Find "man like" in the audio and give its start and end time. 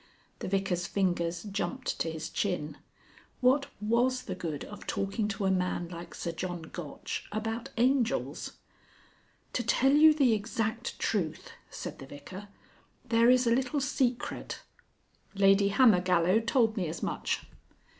5.51-6.15